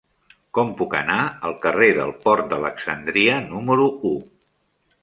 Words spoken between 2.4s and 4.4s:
d'Alexandria número u?